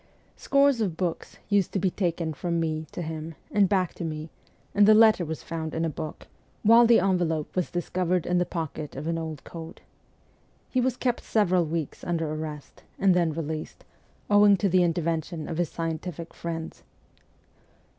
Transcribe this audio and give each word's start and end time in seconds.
Scores 0.35 0.81
of 0.81 0.97
books 0.97 1.37
used 1.47 1.73
to 1.73 1.77
be 1.79 1.91
taken 1.91 2.33
from 2.33 2.59
me 2.59 2.87
to 2.91 3.03
him, 3.03 3.35
and 3.51 3.69
back 3.69 3.93
to 3.93 4.03
me, 4.03 4.31
and 4.73 4.87
the 4.87 4.95
letter 4.95 5.23
was 5.23 5.43
found 5.43 5.75
in 5.75 5.85
a 5.85 5.91
book, 5.91 6.25
while 6.63 6.87
the 6.87 6.99
envelope 6.99 7.55
was 7.55 7.69
discovered 7.69 8.25
in 8.25 8.39
the 8.39 8.43
pocket 8.47 8.95
of 8.95 9.05
an 9.05 9.19
old 9.19 9.43
coat. 9.43 9.79
He 10.71 10.81
was 10.81 10.97
kept 10.97 11.21
several 11.23 11.65
weeks 11.67 12.03
under 12.03 12.33
arrest, 12.33 12.81
and 12.97 13.13
then 13.13 13.31
released, 13.33 13.85
owing 14.27 14.57
to 14.57 14.69
the 14.69 14.81
intervention 14.81 15.47
of 15.47 15.59
his 15.59 15.69
scientific 15.69 16.33
friends. 16.33 16.81